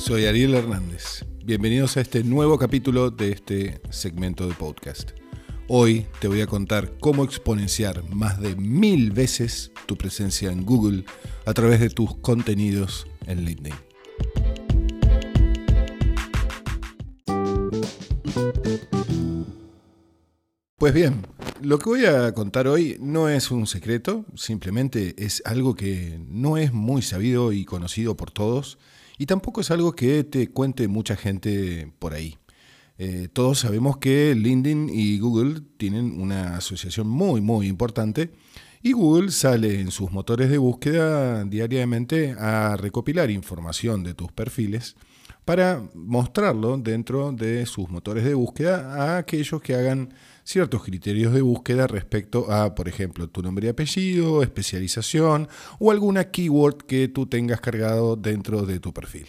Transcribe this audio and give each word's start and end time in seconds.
Soy 0.00 0.24
Ariel 0.24 0.54
Hernández. 0.54 1.26
Bienvenidos 1.44 1.98
a 1.98 2.00
este 2.00 2.24
nuevo 2.24 2.58
capítulo 2.58 3.10
de 3.10 3.32
este 3.32 3.82
segmento 3.90 4.48
de 4.48 4.54
podcast. 4.54 5.10
Hoy 5.68 6.06
te 6.20 6.26
voy 6.26 6.40
a 6.40 6.46
contar 6.46 6.94
cómo 7.00 7.22
exponenciar 7.22 8.02
más 8.08 8.40
de 8.40 8.56
mil 8.56 9.10
veces 9.10 9.72
tu 9.84 9.98
presencia 9.98 10.50
en 10.50 10.64
Google 10.64 11.04
a 11.44 11.52
través 11.52 11.80
de 11.80 11.90
tus 11.90 12.16
contenidos 12.16 13.06
en 13.26 13.44
LinkedIn. 13.44 13.74
Pues 20.78 20.94
bien, 20.94 21.26
lo 21.60 21.78
que 21.78 21.90
voy 21.90 22.06
a 22.06 22.32
contar 22.32 22.68
hoy 22.68 22.96
no 23.00 23.28
es 23.28 23.50
un 23.50 23.66
secreto, 23.66 24.24
simplemente 24.34 25.14
es 25.18 25.42
algo 25.44 25.74
que 25.74 26.18
no 26.26 26.56
es 26.56 26.72
muy 26.72 27.02
sabido 27.02 27.52
y 27.52 27.66
conocido 27.66 28.16
por 28.16 28.30
todos 28.30 28.78
y 29.20 29.26
tampoco 29.26 29.60
es 29.60 29.70
algo 29.70 29.92
que 29.92 30.24
te 30.24 30.48
cuente 30.48 30.88
mucha 30.88 31.14
gente 31.14 31.92
por 31.98 32.14
ahí. 32.14 32.38
Eh, 32.96 33.28
todos 33.30 33.58
sabemos 33.58 33.98
que 33.98 34.34
LinkedIn 34.34 34.88
y 34.88 35.18
Google 35.18 35.60
tienen 35.76 36.18
una 36.18 36.56
asociación 36.56 37.06
muy, 37.06 37.42
muy 37.42 37.66
importante 37.66 38.30
y 38.82 38.92
Google 38.92 39.30
sale 39.30 39.78
en 39.78 39.90
sus 39.90 40.10
motores 40.10 40.48
de 40.48 40.56
búsqueda 40.56 41.44
diariamente 41.44 42.34
a 42.38 42.78
recopilar 42.78 43.30
información 43.30 44.04
de 44.04 44.14
tus 44.14 44.32
perfiles 44.32 44.96
para 45.44 45.86
mostrarlo 45.92 46.78
dentro 46.78 47.30
de 47.30 47.66
sus 47.66 47.90
motores 47.90 48.24
de 48.24 48.32
búsqueda 48.32 48.94
a 48.94 49.18
aquellos 49.18 49.60
que 49.60 49.74
hagan 49.74 50.14
ciertos 50.50 50.82
criterios 50.82 51.32
de 51.32 51.42
búsqueda 51.42 51.86
respecto 51.86 52.50
a, 52.50 52.74
por 52.74 52.88
ejemplo, 52.88 53.28
tu 53.28 53.40
nombre 53.40 53.66
y 53.66 53.70
apellido, 53.70 54.42
especialización 54.42 55.48
o 55.78 55.92
alguna 55.92 56.24
keyword 56.30 56.78
que 56.86 57.06
tú 57.08 57.26
tengas 57.26 57.60
cargado 57.60 58.16
dentro 58.16 58.66
de 58.66 58.80
tu 58.80 58.92
perfil. 58.92 59.28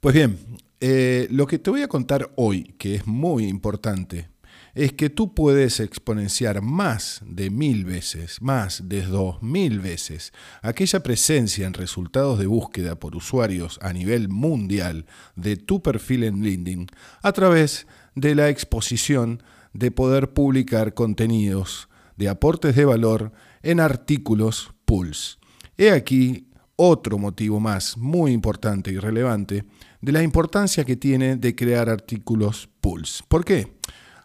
Pues 0.00 0.14
bien, 0.14 0.38
eh, 0.80 1.28
lo 1.30 1.46
que 1.46 1.58
te 1.58 1.70
voy 1.70 1.82
a 1.82 1.88
contar 1.88 2.32
hoy, 2.36 2.74
que 2.78 2.96
es 2.96 3.06
muy 3.06 3.46
importante, 3.46 4.28
es 4.74 4.92
que 4.92 5.08
tú 5.08 5.34
puedes 5.34 5.78
exponenciar 5.78 6.60
más 6.60 7.22
de 7.24 7.48
mil 7.48 7.84
veces, 7.84 8.42
más 8.42 8.88
de 8.88 9.02
dos 9.02 9.40
mil 9.40 9.78
veces, 9.78 10.32
aquella 10.62 11.00
presencia 11.00 11.66
en 11.66 11.74
resultados 11.74 12.40
de 12.40 12.46
búsqueda 12.46 12.98
por 12.98 13.14
usuarios 13.14 13.78
a 13.82 13.92
nivel 13.92 14.28
mundial 14.28 15.06
de 15.36 15.56
tu 15.56 15.80
perfil 15.80 16.24
en 16.24 16.42
LinkedIn 16.42 16.88
a 17.22 17.32
través 17.32 17.86
de 18.16 18.34
la 18.34 18.48
exposición 18.48 19.40
de 19.74 19.90
poder 19.90 20.32
publicar 20.32 20.94
contenidos 20.94 21.88
de 22.16 22.28
aportes 22.28 22.76
de 22.76 22.84
valor 22.84 23.32
en 23.62 23.80
artículos 23.80 24.72
Pulse. 24.84 25.36
He 25.76 25.90
aquí 25.90 26.48
otro 26.76 27.18
motivo 27.18 27.60
más 27.60 27.96
muy 27.96 28.32
importante 28.32 28.90
y 28.92 28.98
relevante 28.98 29.64
de 30.00 30.12
la 30.12 30.22
importancia 30.22 30.84
que 30.84 30.96
tiene 30.96 31.36
de 31.36 31.54
crear 31.54 31.88
artículos 31.88 32.68
Pulse. 32.80 33.22
¿Por 33.28 33.44
qué? 33.44 33.74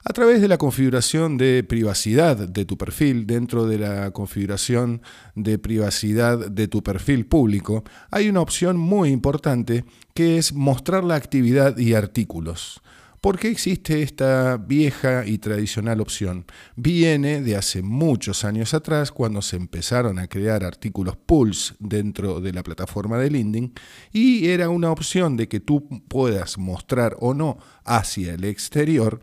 A 0.05 0.13
través 0.13 0.39
de 0.41 0.47
la 0.47 0.57
configuración 0.57 1.37
de 1.37 1.63
privacidad 1.63 2.37
de 2.37 2.65
tu 2.65 2.77
perfil, 2.77 3.27
dentro 3.27 3.65
de 3.65 3.77
la 3.77 4.11
configuración 4.11 5.01
de 5.35 5.59
privacidad 5.59 6.49
de 6.49 6.67
tu 6.67 6.81
perfil 6.81 7.25
público, 7.25 7.83
hay 8.09 8.29
una 8.29 8.41
opción 8.41 8.77
muy 8.77 9.09
importante 9.09 9.83
que 10.13 10.37
es 10.37 10.53
mostrar 10.53 11.03
la 11.03 11.15
actividad 11.15 11.77
y 11.77 11.95
artículos. 11.95 12.81
¿Por 13.21 13.37
qué 13.37 13.49
existe 13.49 14.01
esta 14.01 14.55
vieja 14.55 15.25
y 15.25 15.39
tradicional 15.39 15.99
opción? 15.99 16.45
Viene 16.77 17.41
de 17.41 17.57
hace 17.57 17.81
muchos 17.81 18.45
años 18.45 18.73
atrás, 18.73 19.11
cuando 19.11 19.41
se 19.41 19.57
empezaron 19.57 20.19
a 20.19 20.27
crear 20.27 20.63
artículos 20.63 21.17
Pulse 21.17 21.73
dentro 21.79 22.39
de 22.39 22.53
la 22.53 22.63
plataforma 22.63 23.17
de 23.17 23.29
LinkedIn, 23.29 23.73
y 24.13 24.47
era 24.47 24.69
una 24.69 24.89
opción 24.89 25.35
de 25.35 25.49
que 25.49 25.59
tú 25.59 25.85
puedas 26.07 26.57
mostrar 26.57 27.17
o 27.19 27.33
no 27.33 27.57
hacia 27.83 28.35
el 28.35 28.45
exterior 28.45 29.19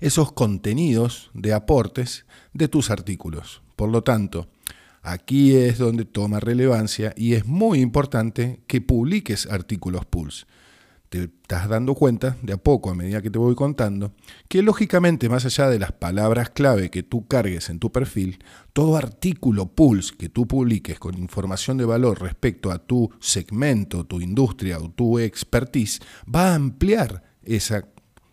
esos 0.00 0.32
contenidos 0.32 1.30
de 1.34 1.52
aportes 1.52 2.24
de 2.54 2.68
tus 2.68 2.90
artículos. 2.90 3.60
Por 3.76 3.90
lo 3.90 4.02
tanto, 4.02 4.48
aquí 5.02 5.54
es 5.54 5.76
donde 5.76 6.06
toma 6.06 6.40
relevancia 6.40 7.12
y 7.18 7.34
es 7.34 7.44
muy 7.44 7.80
importante 7.80 8.62
que 8.66 8.80
publiques 8.80 9.46
artículos 9.46 10.06
Pulse 10.06 10.46
te 11.08 11.24
estás 11.24 11.68
dando 11.68 11.94
cuenta, 11.94 12.36
de 12.42 12.52
a 12.52 12.56
poco, 12.58 12.90
a 12.90 12.94
medida 12.94 13.22
que 13.22 13.30
te 13.30 13.38
voy 13.38 13.54
contando, 13.54 14.12
que 14.48 14.62
lógicamente, 14.62 15.28
más 15.28 15.44
allá 15.44 15.68
de 15.68 15.78
las 15.78 15.92
palabras 15.92 16.50
clave 16.50 16.90
que 16.90 17.02
tú 17.02 17.26
cargues 17.26 17.70
en 17.70 17.78
tu 17.78 17.90
perfil, 17.90 18.38
todo 18.72 18.96
artículo 18.96 19.66
Pulse 19.66 20.14
que 20.16 20.28
tú 20.28 20.46
publiques 20.46 20.98
con 20.98 21.16
información 21.16 21.78
de 21.78 21.84
valor 21.84 22.20
respecto 22.20 22.70
a 22.70 22.78
tu 22.78 23.10
segmento, 23.20 24.04
tu 24.04 24.20
industria 24.20 24.78
o 24.78 24.90
tu 24.90 25.18
expertise, 25.18 26.00
va 26.32 26.50
a 26.50 26.54
ampliar 26.54 27.22
esa 27.42 27.84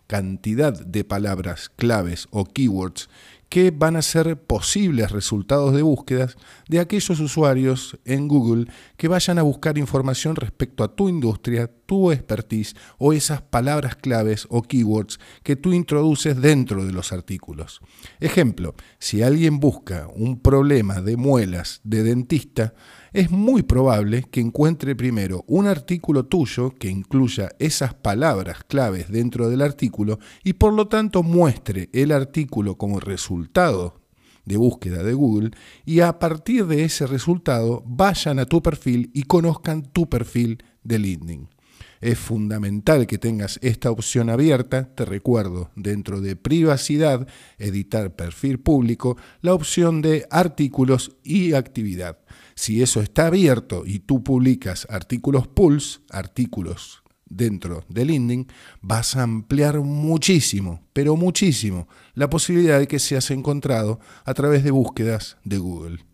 cantidad 0.06 0.72
de 0.72 1.04
palabras 1.04 1.68
claves 1.68 2.28
o 2.30 2.44
keywords 2.44 3.08
que 3.48 3.70
van 3.70 3.96
a 3.96 4.02
ser 4.02 4.40
posibles 4.40 5.12
resultados 5.12 5.74
de 5.74 5.82
búsquedas 5.82 6.36
de 6.68 6.80
aquellos 6.80 7.20
usuarios 7.20 7.98
en 8.04 8.28
Google 8.28 8.66
que 8.96 9.08
vayan 9.08 9.38
a 9.38 9.42
buscar 9.42 9.78
información 9.78 10.36
respecto 10.36 10.82
a 10.82 10.94
tu 10.94 11.08
industria, 11.08 11.70
tu 11.86 12.12
expertise 12.12 12.74
o 12.98 13.12
esas 13.12 13.42
palabras 13.42 13.96
claves 13.96 14.46
o 14.50 14.62
keywords 14.62 15.18
que 15.42 15.56
tú 15.56 15.72
introduces 15.72 16.40
dentro 16.40 16.84
de 16.84 16.92
los 16.92 17.12
artículos. 17.12 17.80
Ejemplo, 18.20 18.74
si 18.98 19.22
alguien 19.22 19.60
busca 19.60 20.08
un 20.14 20.40
problema 20.40 21.00
de 21.00 21.16
muelas 21.16 21.80
de 21.84 22.02
dentista, 22.02 22.74
es 23.12 23.30
muy 23.30 23.62
probable 23.62 24.24
que 24.30 24.40
encuentre 24.40 24.94
primero 24.94 25.44
un 25.46 25.66
artículo 25.66 26.26
tuyo 26.26 26.70
que 26.70 26.90
incluya 26.90 27.50
esas 27.58 27.94
palabras 27.94 28.64
claves 28.64 29.10
dentro 29.10 29.48
del 29.48 29.62
artículo 29.62 30.18
y 30.44 30.54
por 30.54 30.74
lo 30.74 30.88
tanto 30.88 31.22
muestre 31.22 31.88
el 31.92 32.12
artículo 32.12 32.76
como 32.76 33.00
resultado 33.00 34.00
de 34.44 34.56
búsqueda 34.56 35.02
de 35.02 35.12
Google 35.12 35.50
y 35.84 36.00
a 36.00 36.18
partir 36.18 36.66
de 36.66 36.84
ese 36.84 37.06
resultado 37.06 37.82
vayan 37.86 38.38
a 38.38 38.46
tu 38.46 38.62
perfil 38.62 39.10
y 39.12 39.24
conozcan 39.24 39.82
tu 39.82 40.08
perfil 40.08 40.62
de 40.82 40.98
LinkedIn. 40.98 41.55
Es 42.00 42.18
fundamental 42.18 43.06
que 43.06 43.18
tengas 43.18 43.58
esta 43.62 43.90
opción 43.90 44.30
abierta, 44.30 44.94
te 44.94 45.04
recuerdo, 45.04 45.70
dentro 45.76 46.20
de 46.20 46.36
privacidad, 46.36 47.26
editar 47.58 48.14
perfil 48.14 48.60
público, 48.60 49.16
la 49.40 49.54
opción 49.54 50.02
de 50.02 50.26
artículos 50.30 51.16
y 51.24 51.54
actividad. 51.54 52.18
Si 52.54 52.82
eso 52.82 53.00
está 53.00 53.26
abierto 53.26 53.84
y 53.86 54.00
tú 54.00 54.22
publicas 54.22 54.86
artículos 54.90 55.46
Pulse, 55.46 56.00
artículos 56.10 57.02
dentro 57.28 57.84
de 57.88 58.04
LinkedIn, 58.04 58.46
vas 58.80 59.16
a 59.16 59.22
ampliar 59.22 59.80
muchísimo, 59.80 60.82
pero 60.92 61.16
muchísimo, 61.16 61.88
la 62.14 62.30
posibilidad 62.30 62.78
de 62.78 62.86
que 62.86 62.98
seas 62.98 63.30
encontrado 63.30 64.00
a 64.24 64.34
través 64.34 64.64
de 64.64 64.70
búsquedas 64.70 65.36
de 65.44 65.58
Google. 65.58 66.04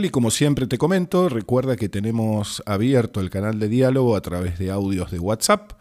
Y 0.00 0.08
como 0.08 0.30
siempre 0.30 0.66
te 0.66 0.78
comento, 0.78 1.28
recuerda 1.28 1.76
que 1.76 1.90
tenemos 1.90 2.62
abierto 2.64 3.20
el 3.20 3.28
canal 3.28 3.58
de 3.58 3.68
diálogo 3.68 4.16
a 4.16 4.22
través 4.22 4.58
de 4.58 4.70
audios 4.70 5.10
de 5.10 5.18
WhatsApp. 5.18 5.72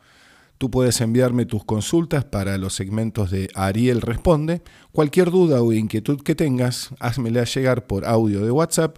Tú 0.57 0.69
puedes 0.69 0.99
enviarme 0.99 1.45
tus 1.45 1.63
consultas 1.63 2.25
para 2.25 2.57
los 2.57 2.73
segmentos 2.73 3.31
de 3.31 3.49
Ariel 3.55 4.01
Responde. 4.01 4.63
Cualquier 4.91 5.31
duda 5.31 5.61
o 5.61 5.71
inquietud 5.71 6.21
que 6.23 6.35
tengas, 6.35 6.89
házmela 6.99 7.45
llegar 7.45 7.87
por 7.87 8.05
audio 8.05 8.43
de 8.43 8.51
WhatsApp 8.51 8.97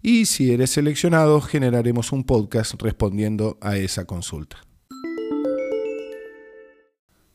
y 0.00 0.24
si 0.24 0.50
eres 0.50 0.70
seleccionado, 0.70 1.42
generaremos 1.42 2.10
un 2.10 2.24
podcast 2.24 2.80
respondiendo 2.80 3.58
a 3.60 3.76
esa 3.76 4.06
consulta. 4.06 4.56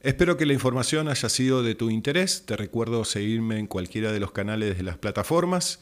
Espero 0.02 0.36
que 0.36 0.48
la 0.48 0.54
información 0.54 1.10
haya 1.10 1.30
sido 1.30 1.62
de 1.62 1.76
tu 1.76 1.92
interés. 1.92 2.48
Te 2.48 2.58
recuerdo 2.58 3.06
seguirme 3.06 3.60
en 3.60 3.68
cualquiera 3.68 4.12
de 4.12 4.20
los 4.20 4.32
canales 4.32 4.78
de 4.78 4.84
las 4.84 4.98
plataformas. 4.98 5.80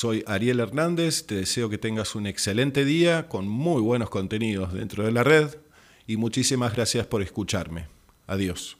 Soy 0.00 0.22
Ariel 0.28 0.60
Hernández, 0.60 1.26
te 1.26 1.34
deseo 1.34 1.68
que 1.68 1.76
tengas 1.76 2.14
un 2.14 2.28
excelente 2.28 2.84
día 2.84 3.26
con 3.26 3.48
muy 3.48 3.82
buenos 3.82 4.10
contenidos 4.10 4.72
dentro 4.72 5.04
de 5.04 5.10
la 5.10 5.24
red 5.24 5.56
y 6.06 6.16
muchísimas 6.16 6.72
gracias 6.72 7.08
por 7.08 7.20
escucharme. 7.20 7.88
Adiós. 8.28 8.78